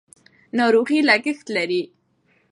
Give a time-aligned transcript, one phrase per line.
[0.57, 1.81] ناروغي لګښت لري.